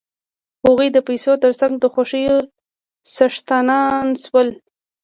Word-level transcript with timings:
هغوی 0.65 0.87
د 0.93 0.97
پیسو 1.07 1.33
تر 1.43 1.51
څنګ 1.59 1.73
د 1.79 1.85
خوښیو 1.93 2.37
څښتنان 3.15 4.07
شول 4.23 4.47